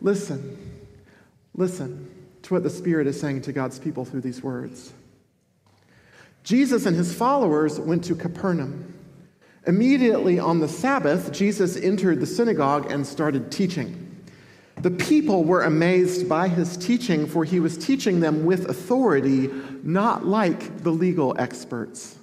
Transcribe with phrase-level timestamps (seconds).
[0.00, 0.56] listen,
[1.52, 2.08] listen
[2.42, 4.92] to what the Spirit is saying to God's people through these words.
[6.44, 8.94] Jesus and his followers went to Capernaum.
[9.66, 14.00] Immediately on the Sabbath, Jesus entered the synagogue and started teaching.
[14.82, 19.48] The people were amazed by his teaching, for he was teaching them with authority,
[19.82, 22.18] not like the legal experts.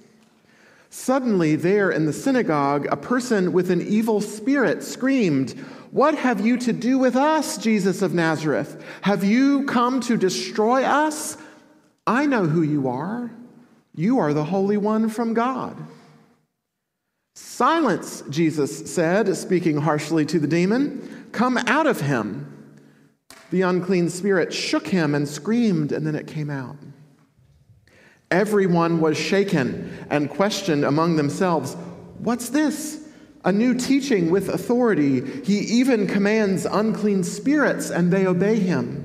[0.88, 5.52] Suddenly, there in the synagogue, a person with an evil spirit screamed,
[5.90, 8.84] What have you to do with us, Jesus of Nazareth?
[9.00, 11.36] Have you come to destroy us?
[12.06, 13.32] I know who you are.
[13.94, 15.76] You are the Holy One from God.
[17.34, 21.28] Silence, Jesus said, speaking harshly to the demon.
[21.32, 22.48] Come out of him.
[23.50, 26.76] The unclean spirit shook him and screamed, and then it came out.
[28.30, 31.76] Everyone was shaken and questioned among themselves
[32.18, 33.08] What's this?
[33.44, 35.42] A new teaching with authority.
[35.42, 39.01] He even commands unclean spirits, and they obey him.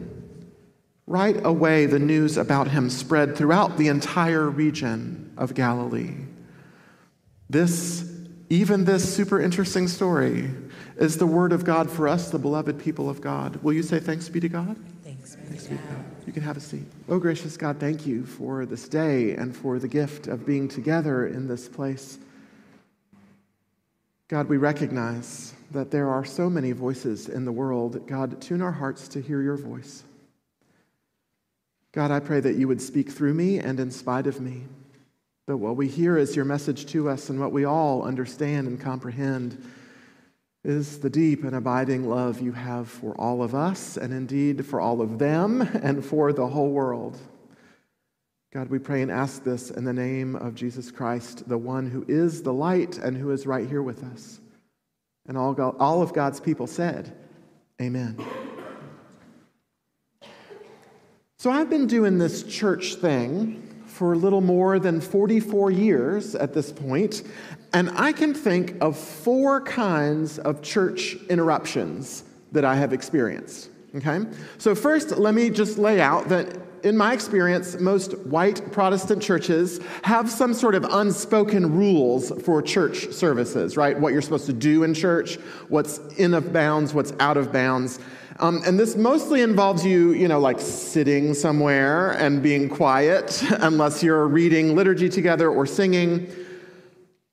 [1.08, 6.16] Right away, the news about him spread throughout the entire region of Galilee.
[7.50, 8.12] This,
[8.50, 10.52] even this super interesting story,
[10.98, 13.56] is the word of God for us, the beloved people of God.
[13.64, 14.76] Will you say thanks be to God?
[15.06, 15.88] Thanks be thanks to God.
[15.88, 16.06] God.
[16.26, 16.84] You can have a seat.
[17.08, 21.26] Oh, gracious God, thank you for this day and for the gift of being together
[21.28, 22.18] in this place.
[24.28, 28.06] God, we recognize that there are so many voices in the world.
[28.08, 30.04] God, tune our hearts to hear your voice.
[31.98, 34.66] God, I pray that you would speak through me and in spite of me.
[35.48, 38.80] That what we hear is your message to us and what we all understand and
[38.80, 39.60] comprehend
[40.64, 44.80] is the deep and abiding love you have for all of us and indeed for
[44.80, 47.18] all of them and for the whole world.
[48.54, 52.06] God, we pray and ask this in the name of Jesus Christ, the one who
[52.08, 54.40] is the light and who is right here with us.
[55.28, 57.18] And all, God, all of God's people said,
[57.82, 58.24] Amen.
[61.48, 66.54] So I've been doing this church thing for a little more than 44 years at
[66.54, 67.24] this point,
[67.72, 73.70] and I can think of four kinds of church interruptions that I have experienced.
[73.96, 74.26] Okay?
[74.58, 76.54] So, first, let me just lay out that
[76.84, 83.12] in my experience, most white Protestant churches have some sort of unspoken rules for church
[83.12, 84.00] services, right?
[84.00, 85.36] What you're supposed to do in church,
[85.70, 88.00] what's in of bounds, what's out of bounds.
[88.40, 94.04] Um, and this mostly involves you, you know, like sitting somewhere and being quiet, unless
[94.04, 96.32] you're reading liturgy together or singing.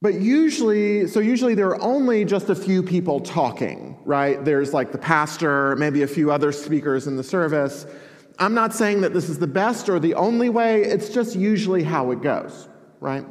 [0.00, 4.42] But usually, so usually there are only just a few people talking, right?
[4.44, 7.86] There's like the pastor, maybe a few other speakers in the service.
[8.38, 11.82] I'm not saying that this is the best or the only way, it's just usually
[11.82, 12.68] how it goes,
[13.00, 13.24] right?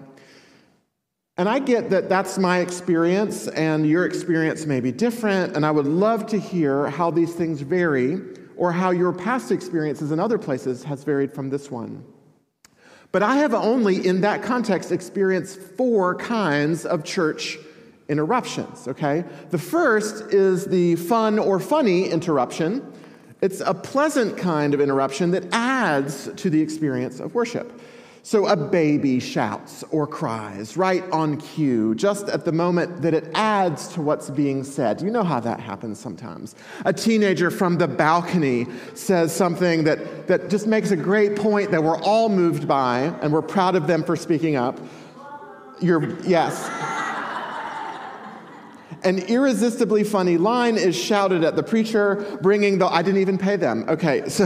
[1.36, 5.72] And I get that that's my experience, and your experience may be different, and I
[5.72, 8.22] would love to hear how these things vary
[8.56, 12.06] or how your past experiences in other places has varied from this one.
[13.12, 17.58] But I have only, in that context, experienced four kinds of church
[18.09, 19.25] interruptions, okay?
[19.50, 22.92] The first is the fun or funny interruption.
[23.43, 27.77] It's a pleasant kind of interruption that adds to the experience of worship.
[28.21, 33.29] So a baby shouts or cries right on cue, just at the moment that it
[33.33, 35.01] adds to what's being said.
[35.01, 36.55] You know how that happens sometimes.
[36.85, 41.83] A teenager from the balcony says something that, that just makes a great point that
[41.83, 44.79] we're all moved by, and we're proud of them for speaking up.
[45.81, 46.92] You're, yes.
[49.03, 53.56] An irresistibly funny line is shouted at the preacher, bringing the, I didn't even pay
[53.56, 53.86] them.
[53.88, 54.46] Okay, so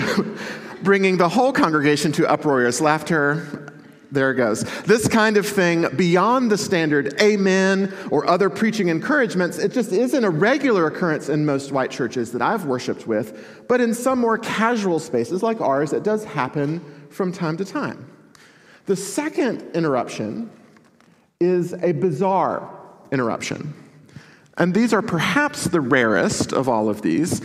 [0.83, 3.73] bringing the whole congregation to uproarious laughter.
[4.09, 4.63] There it goes.
[4.83, 10.23] This kind of thing, beyond the standard amen or other preaching encouragements, it just isn't
[10.23, 14.37] a regular occurrence in most white churches that I've worshiped with, but in some more
[14.37, 18.09] casual spaces like ours, it does happen from time to time.
[18.85, 20.49] The second interruption
[21.41, 22.69] is a bizarre
[23.11, 23.73] interruption.
[24.57, 27.41] And these are perhaps the rarest of all of these.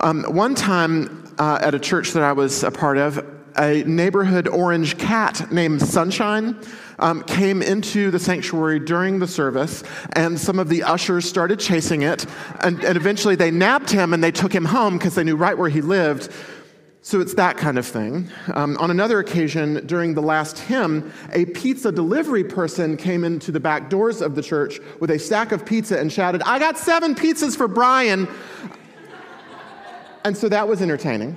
[0.00, 3.24] Um, one time uh, at a church that I was a part of,
[3.56, 6.56] a neighborhood orange cat named Sunshine
[7.00, 9.82] um, came into the sanctuary during the service,
[10.12, 12.26] and some of the ushers started chasing it.
[12.60, 15.56] And, and eventually they nabbed him and they took him home because they knew right
[15.56, 16.32] where he lived.
[17.08, 18.28] So it's that kind of thing.
[18.52, 23.58] Um, on another occasion, during the last hymn, a pizza delivery person came into the
[23.58, 27.14] back doors of the church with a stack of pizza and shouted, I got seven
[27.14, 28.28] pizzas for Brian.
[30.26, 31.34] and so that was entertaining.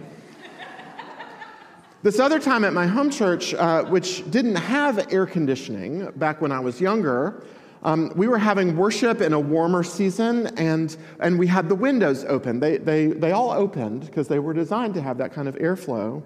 [2.04, 6.52] This other time at my home church, uh, which didn't have air conditioning back when
[6.52, 7.46] I was younger,
[7.84, 12.24] um, we were having worship in a warmer season, and, and we had the windows
[12.26, 12.60] open.
[12.60, 16.22] They, they, they all opened because they were designed to have that kind of airflow.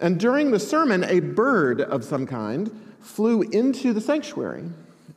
[0.00, 4.64] And during the sermon, a bird of some kind flew into the sanctuary.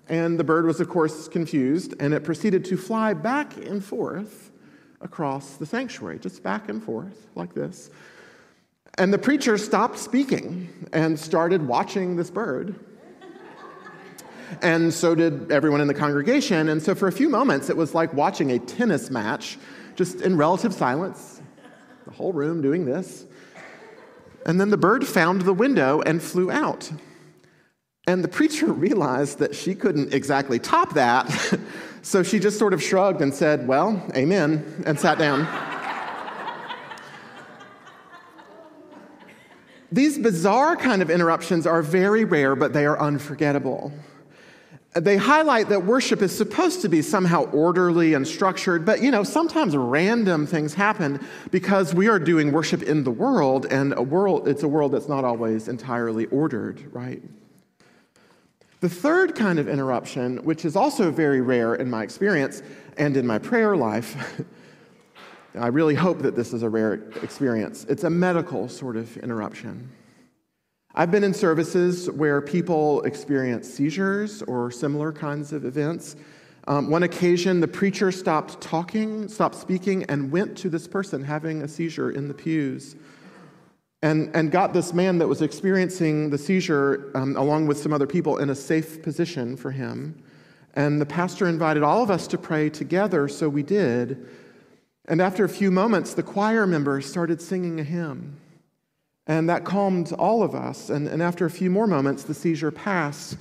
[0.08, 4.52] And the bird was, of course, confused, and it proceeded to fly back and forth
[5.02, 7.90] across the sanctuary, just back and forth like this.
[8.98, 12.76] And the preacher stopped speaking and started watching this bird.
[14.62, 16.70] And so did everyone in the congregation.
[16.70, 19.58] And so for a few moments, it was like watching a tennis match,
[19.96, 21.42] just in relative silence,
[22.06, 23.26] the whole room doing this.
[24.46, 26.92] And then the bird found the window and flew out.
[28.08, 31.60] And the preacher realized that she couldn't exactly top that.
[32.02, 35.48] so she just sort of shrugged and said, Well, amen, and sat down.
[39.92, 43.94] These bizarre kind of interruptions are very rare, but they are unforgettable.
[44.96, 49.24] They highlight that worship is supposed to be somehow orderly and structured, but you know,
[49.24, 51.20] sometimes random things happen
[51.52, 55.10] because we are doing worship in the world, and a world, it's a world that's
[55.10, 57.22] not always entirely ordered, right?
[58.80, 62.64] The third kind of interruption, which is also very rare in my experience
[62.98, 64.42] and in my prayer life,
[65.60, 67.86] I really hope that this is a rare experience.
[67.90, 69.90] It's a medical sort of interruption.
[70.98, 76.16] I've been in services where people experience seizures or similar kinds of events.
[76.70, 81.64] Um, one occasion, the preacher stopped talking, stopped speaking, and went to this person having
[81.64, 82.96] a seizure in the pews.
[84.04, 88.08] And, and got this man that was experiencing the seizure, um, along with some other
[88.08, 90.24] people, in a safe position for him.
[90.76, 94.26] And the pastor invited all of us to pray together, so we did.
[95.10, 98.38] And after a few moments, the choir members started singing a hymn.
[99.28, 100.90] And that calmed all of us.
[100.90, 103.38] And, and after a few more moments, the seizure passed.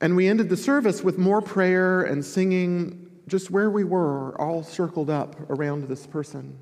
[0.00, 4.62] And we ended the service with more prayer and singing just where we were, all
[4.62, 6.56] circled up around this person.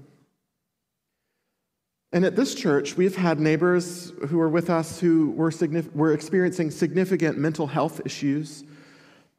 [2.12, 6.12] And at this church, we've had neighbors who are with us who were, signif- were
[6.12, 8.64] experiencing significant mental health issues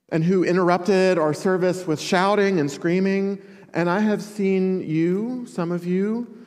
[0.10, 3.42] and who interrupted our service with shouting and screaming
[3.76, 6.45] and I have seen you, some of you,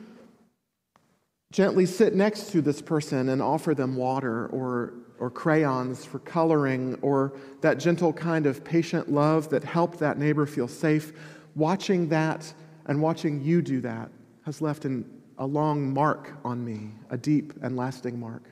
[1.51, 6.97] gently sit next to this person and offer them water or, or crayons for coloring
[7.01, 11.11] or that gentle kind of patient love that helped that neighbor feel safe.
[11.55, 12.53] Watching that
[12.85, 14.11] and watching you do that
[14.45, 15.09] has left an,
[15.39, 18.43] a long mark on me, a deep and lasting mark.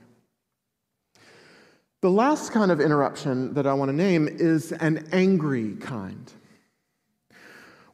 [2.02, 6.32] The last kind of interruption that I want to name is an angry kind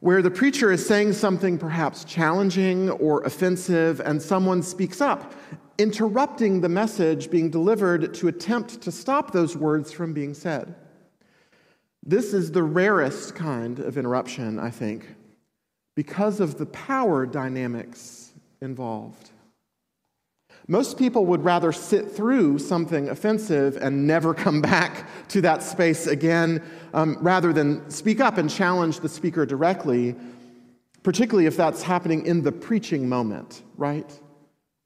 [0.04, 5.32] where the preacher is saying something perhaps challenging or offensive, and someone speaks up,
[5.78, 10.74] interrupting the message being delivered to attempt to stop those words from being said.
[12.02, 15.06] This is the rarest kind of interruption, I think,
[15.94, 19.30] because of the power dynamics involved.
[20.66, 26.06] Most people would rather sit through something offensive and never come back to that space
[26.06, 26.62] again
[26.94, 30.16] um, rather than speak up and challenge the speaker directly,
[31.02, 34.18] particularly if that's happening in the preaching moment, right?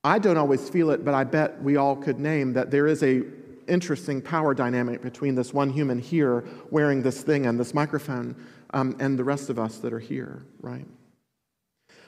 [0.02, 3.02] I don't always feel it, but I bet we all could name that there is
[3.04, 3.22] a
[3.68, 8.34] interesting power dynamic between this one human here wearing this thing and this microphone
[8.72, 10.86] um, and the rest of us that are here, right?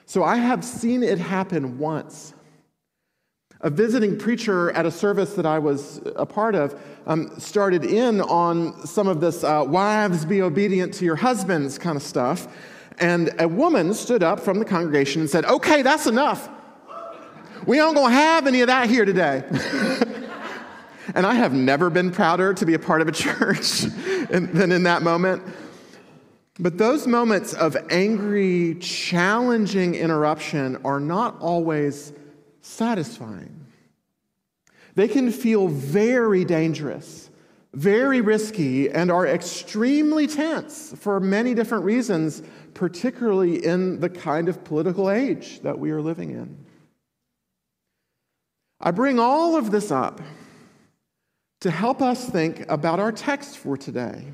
[0.05, 2.33] So I have seen it happen once
[3.61, 8.21] a visiting preacher at a service that I was a part of um, started in
[8.21, 12.47] on some of this uh, wives be obedient to your husbands kind of stuff.
[12.97, 16.49] And a woman stood up from the congregation and said, Okay, that's enough.
[17.67, 19.43] We aren't going to have any of that here today.
[21.13, 23.81] and I have never been prouder to be a part of a church
[24.29, 25.43] than in that moment.
[26.59, 32.13] But those moments of angry, challenging interruption are not always
[32.61, 33.67] satisfying.
[34.95, 37.29] They can feel very dangerous,
[37.73, 44.63] very risky, and are extremely tense for many different reasons, particularly in the kind of
[44.63, 46.65] political age that we are living in.
[48.79, 50.21] I bring all of this up
[51.61, 54.25] to help us think about our text for today.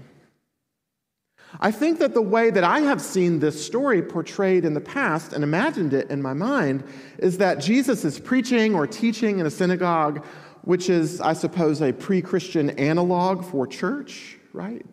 [1.59, 5.33] I think that the way that I have seen this story portrayed in the past
[5.33, 6.83] and imagined it in my mind
[7.17, 10.25] is that Jesus is preaching or teaching in a synagogue,
[10.63, 14.85] which is, I suppose, a pre Christian analog for church, right?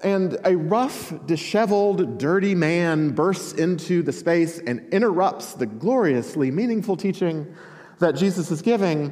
[0.00, 6.96] And a rough, disheveled, dirty man bursts into the space and interrupts the gloriously meaningful
[6.96, 7.52] teaching
[7.98, 9.10] that Jesus is giving.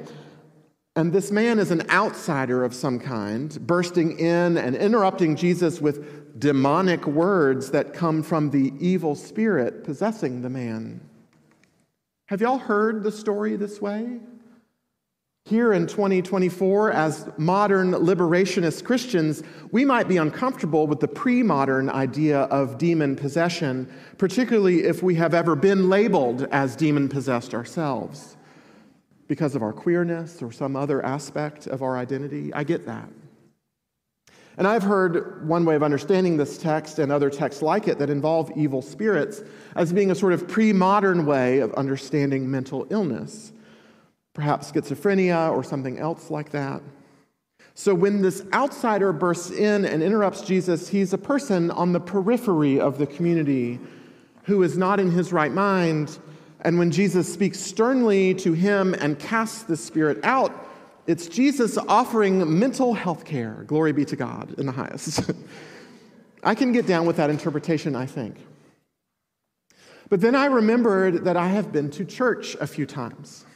[0.96, 6.40] And this man is an outsider of some kind, bursting in and interrupting Jesus with
[6.40, 11.02] demonic words that come from the evil spirit possessing the man.
[12.28, 14.20] Have y'all heard the story this way?
[15.44, 21.90] Here in 2024, as modern liberationist Christians, we might be uncomfortable with the pre modern
[21.90, 28.35] idea of demon possession, particularly if we have ever been labeled as demon possessed ourselves
[29.28, 32.52] because of our queerness or some other aspect of our identity.
[32.54, 33.08] I get that.
[34.58, 38.08] And I've heard one way of understanding this text and other texts like it that
[38.08, 39.42] involve evil spirits
[39.74, 43.52] as being a sort of pre modern way of understanding mental illness
[44.36, 46.82] perhaps schizophrenia or something else like that.
[47.72, 52.78] So when this outsider bursts in and interrupts Jesus, he's a person on the periphery
[52.78, 53.80] of the community
[54.44, 56.18] who is not in his right mind.
[56.66, 60.52] And when Jesus speaks sternly to him and casts the spirit out,
[61.06, 63.62] it's Jesus offering mental health care.
[63.68, 65.30] Glory be to God in the highest.
[66.42, 68.44] I can get down with that interpretation, I think.
[70.08, 73.46] But then I remembered that I have been to church a few times.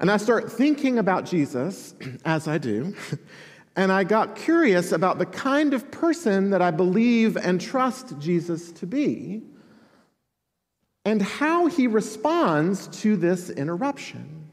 [0.00, 1.94] And I start thinking about Jesus,
[2.24, 2.96] as I do,
[3.76, 8.72] and I got curious about the kind of person that I believe and trust Jesus
[8.72, 9.44] to be,
[11.04, 14.44] and how he responds to this interruption.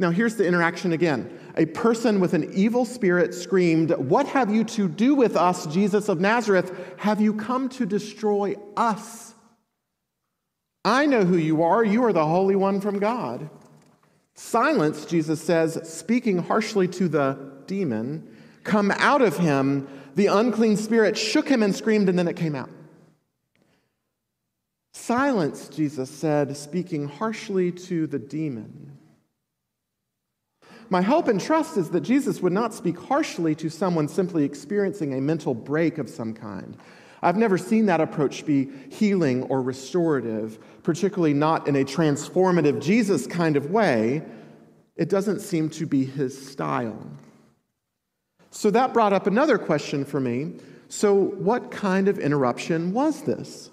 [0.00, 1.38] Now, here's the interaction again.
[1.56, 6.08] A person with an evil spirit screamed, What have you to do with us, Jesus
[6.08, 6.72] of Nazareth?
[6.98, 9.34] Have you come to destroy us?
[10.84, 11.84] I know who you are.
[11.84, 13.50] You are the Holy One from God.
[14.34, 19.88] Silence, Jesus says, speaking harshly to the demon, come out of him.
[20.14, 22.70] The unclean spirit shook him and screamed, and then it came out.
[24.92, 28.98] Silence, Jesus said, speaking harshly to the demon.
[30.90, 35.14] My hope and trust is that Jesus would not speak harshly to someone simply experiencing
[35.14, 36.76] a mental break of some kind.
[37.20, 43.26] I've never seen that approach be healing or restorative, particularly not in a transformative Jesus
[43.26, 44.22] kind of way.
[44.96, 46.98] It doesn't seem to be his style.
[48.50, 50.54] So that brought up another question for me.
[50.88, 53.70] So, what kind of interruption was this?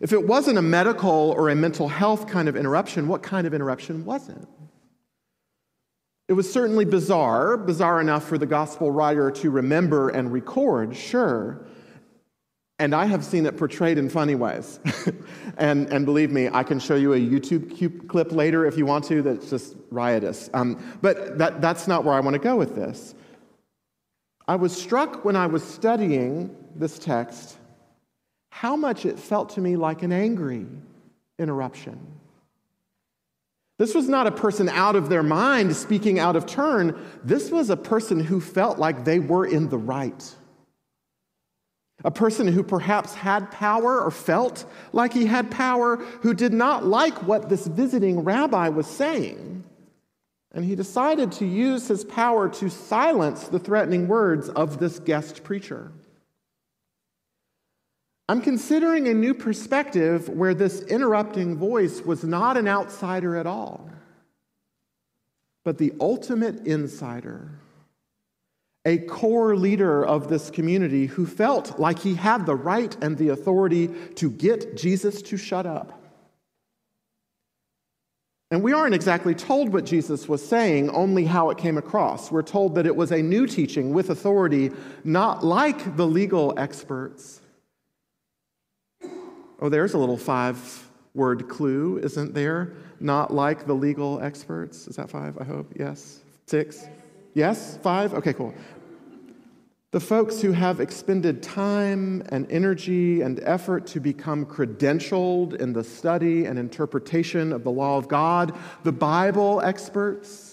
[0.00, 3.52] If it wasn't a medical or a mental health kind of interruption, what kind of
[3.52, 4.48] interruption was it?
[6.26, 11.66] It was certainly bizarre, bizarre enough for the gospel writer to remember and record, sure.
[12.78, 14.80] And I have seen it portrayed in funny ways.
[15.58, 19.04] and, and believe me, I can show you a YouTube clip later if you want
[19.06, 20.48] to that's just riotous.
[20.54, 23.14] Um, but that, that's not where I want to go with this.
[24.48, 27.56] I was struck when I was studying this text
[28.50, 30.66] how much it felt to me like an angry
[31.38, 31.98] interruption.
[33.78, 37.00] This was not a person out of their mind speaking out of turn.
[37.24, 40.34] This was a person who felt like they were in the right.
[42.04, 46.84] A person who perhaps had power or felt like he had power, who did not
[46.84, 49.64] like what this visiting rabbi was saying.
[50.52, 55.44] And he decided to use his power to silence the threatening words of this guest
[55.44, 55.92] preacher.
[58.30, 63.90] I'm considering a new perspective where this interrupting voice was not an outsider at all,
[65.64, 67.50] but the ultimate insider
[68.84, 73.30] a core leader of this community who felt like he had the right and the
[73.30, 76.00] authority to get Jesus to shut up.
[78.52, 82.30] And we aren't exactly told what Jesus was saying, only how it came across.
[82.30, 84.70] We're told that it was a new teaching with authority,
[85.02, 87.39] not like the legal experts.
[89.60, 92.72] Oh, there's a little five word clue, isn't there?
[92.98, 94.86] Not like the legal experts.
[94.86, 95.36] Is that five?
[95.38, 95.72] I hope.
[95.78, 96.20] Yes.
[96.46, 96.86] Six?
[97.34, 97.78] Yes?
[97.82, 98.14] Five?
[98.14, 98.54] Okay, cool.
[99.92, 105.82] The folks who have expended time and energy and effort to become credentialed in the
[105.82, 110.49] study and interpretation of the law of God, the Bible experts.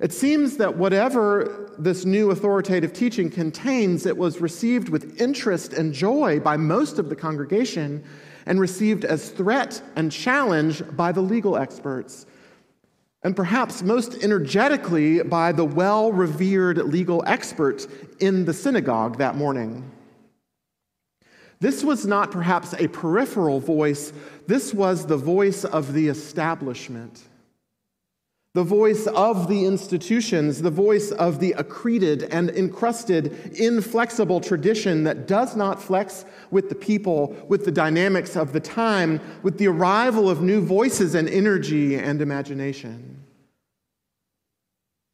[0.00, 5.92] It seems that whatever this new authoritative teaching contains, it was received with interest and
[5.92, 8.04] joy by most of the congregation
[8.44, 12.26] and received as threat and challenge by the legal experts
[13.26, 17.84] and perhaps most energetically by the well revered legal expert
[18.20, 19.90] in the synagogue that morning.
[21.58, 24.12] This was not perhaps a peripheral voice,
[24.46, 27.24] this was the voice of the establishment,
[28.56, 35.26] the voice of the institutions, the voice of the accreted and encrusted, inflexible tradition that
[35.26, 40.30] does not flex with the people, with the dynamics of the time, with the arrival
[40.30, 43.22] of new voices and energy and imagination.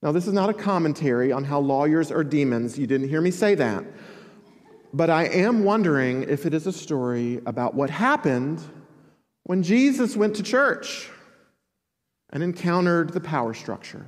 [0.02, 2.78] Now, this is not a commentary on how lawyers are demons.
[2.78, 3.84] You didn't hear me say that.
[4.92, 8.62] But I am wondering if it is a story about what happened
[9.42, 11.10] when Jesus went to church
[12.32, 14.06] and encountered the power structure.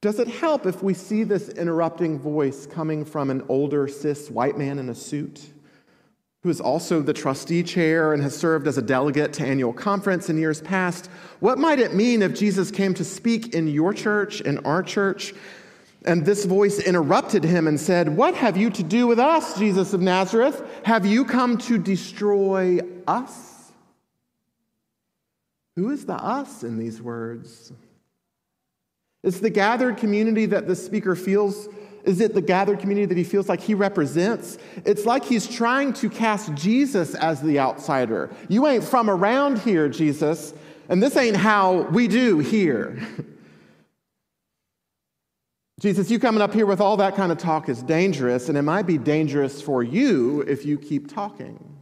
[0.00, 4.58] Does it help if we see this interrupting voice coming from an older cis white
[4.58, 5.52] man in a suit?
[6.42, 10.28] who is also the trustee chair and has served as a delegate to annual conference
[10.28, 11.06] in years past.
[11.38, 15.34] What might it mean if Jesus came to speak in your church, in our church,
[16.04, 19.92] and this voice interrupted him and said, What have you to do with us, Jesus
[19.92, 20.60] of Nazareth?
[20.84, 23.51] Have you come to destroy us?
[25.76, 27.72] Who is the us in these words?
[29.22, 31.68] It's the gathered community that the speaker feels.
[32.04, 34.58] Is it the gathered community that he feels like he represents?
[34.84, 38.30] It's like he's trying to cast Jesus as the outsider.
[38.48, 40.52] You ain't from around here, Jesus,
[40.88, 42.98] and this ain't how we do here.
[45.80, 48.62] Jesus, you coming up here with all that kind of talk is dangerous, and it
[48.62, 51.81] might be dangerous for you if you keep talking.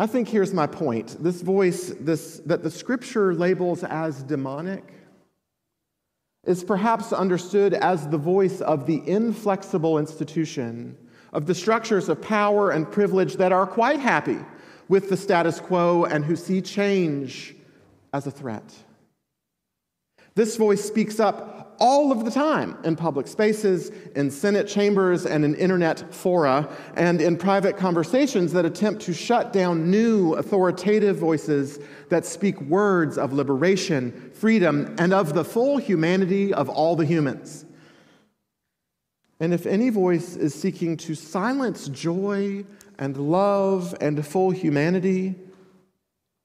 [0.00, 1.16] I think here's my point.
[1.22, 4.92] This voice this, that the scripture labels as demonic
[6.44, 10.96] is perhaps understood as the voice of the inflexible institution,
[11.32, 14.38] of the structures of power and privilege that are quite happy
[14.88, 17.54] with the status quo and who see change
[18.12, 18.74] as a threat.
[20.34, 21.53] This voice speaks up
[21.84, 27.20] all of the time in public spaces, in Senate chambers, and in internet fora, and
[27.20, 33.34] in private conversations that attempt to shut down new authoritative voices that speak words of
[33.34, 37.66] liberation, freedom, and of the full humanity of all the humans.
[39.38, 42.64] And if any voice is seeking to silence joy
[42.98, 45.34] and love and full humanity,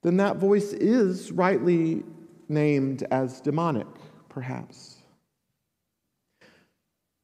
[0.03, 2.03] then that voice is rightly
[2.49, 3.87] named as demonic,
[4.27, 4.98] perhaps.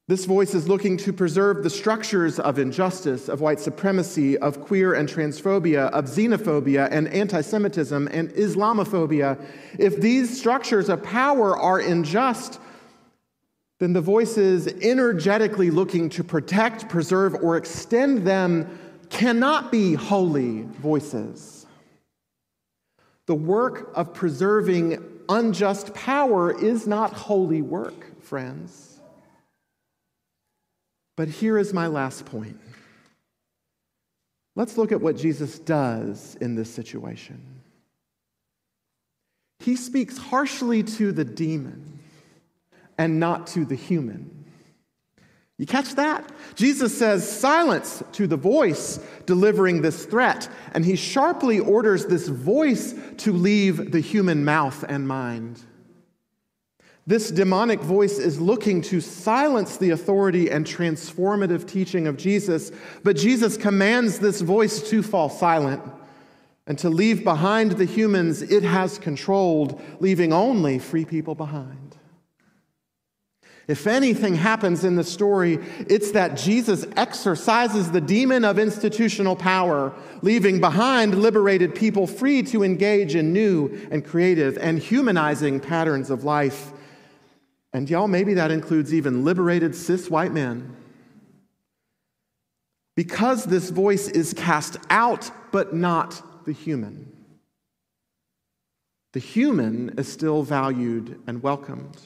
[0.08, 4.94] This voice is looking to preserve the structures of injustice, of white supremacy, of queer
[4.94, 9.44] and transphobia, of xenophobia and anti Semitism and Islamophobia.
[9.80, 12.60] If these structures of power are unjust,
[13.80, 18.78] then the voices energetically looking to protect, preserve, or extend them
[19.10, 21.65] cannot be holy voices.
[23.26, 28.85] The work of preserving unjust power is not holy work, friends.
[31.15, 32.60] But here is my last point.
[34.56, 37.41] Let's look at what Jesus does in this situation.
[39.60, 41.99] He speaks harshly to the demon
[42.97, 44.32] and not to the human.
[45.58, 46.30] You catch that?
[46.56, 52.93] Jesus says silence to the voice delivering this threat, and he sharply orders this voice
[53.17, 55.62] to leave the human mouth and mind.
[57.08, 62.72] This demonic voice is looking to silence the authority and transformative teaching of Jesus,
[63.04, 65.84] but Jesus commands this voice to fall silent
[66.65, 71.96] and to leave behind the humans it has controlled, leaving only free people behind.
[73.68, 79.94] If anything happens in the story, it's that Jesus exorcises the demon of institutional power,
[80.24, 86.24] leaving behind liberated people free to engage in new and creative and humanizing patterns of
[86.24, 86.72] life
[87.76, 90.74] and y'all, maybe that includes even liberated cis white men.
[92.96, 97.12] Because this voice is cast out, but not the human.
[99.12, 101.98] The human is still valued and welcomed.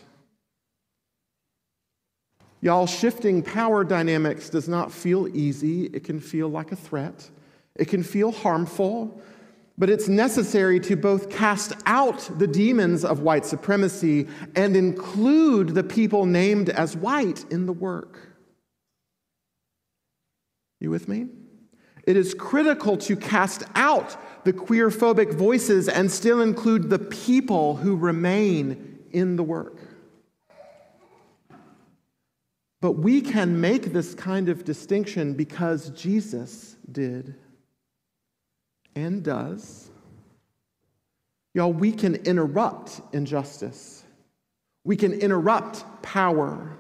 [2.62, 5.86] Y'all, shifting power dynamics does not feel easy.
[5.94, 7.30] It can feel like a threat,
[7.76, 9.22] it can feel harmful,
[9.80, 15.84] but it's necessary to both cast out the demons of white supremacy and include the
[15.84, 18.20] people named as white in the work.
[20.82, 21.28] You with me?
[22.04, 27.96] It is critical to cast out the queerphobic voices and still include the people who
[27.96, 29.80] remain in the work.
[32.82, 37.36] But we can make this kind of distinction because Jesus did
[39.00, 39.90] and does.
[41.54, 44.04] Y'all, we can interrupt injustice.
[44.84, 46.78] We can interrupt power.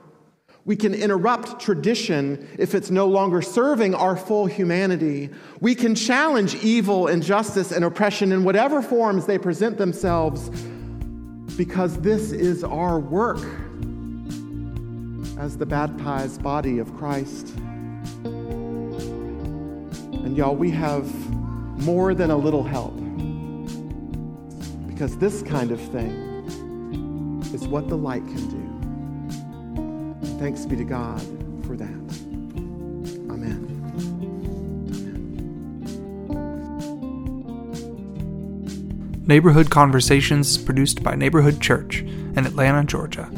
[0.65, 5.31] We can interrupt tradition if it's no longer serving our full humanity.
[5.61, 10.49] We can challenge evil, injustice, and oppression in whatever forms they present themselves
[11.57, 13.39] because this is our work
[15.39, 17.47] as the baptized body of Christ.
[20.23, 21.05] And y'all, we have
[21.79, 22.95] more than a little help
[24.87, 28.59] because this kind of thing is what the light can do.
[30.39, 31.21] Thanks be to God
[31.65, 31.87] for that.
[33.31, 33.65] Amen.
[39.25, 43.31] Neighborhood Conversations is produced by Neighborhood Church in Atlanta, Georgia.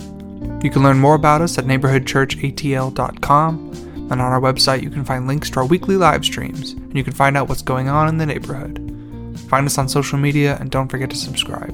[0.63, 3.71] You can learn more about us at neighborhoodchurchatl.com,
[4.11, 7.05] and on our website you can find links to our weekly live streams, and you
[7.05, 8.77] can find out what's going on in the neighborhood.
[9.47, 11.73] Find us on social media and don't forget to subscribe.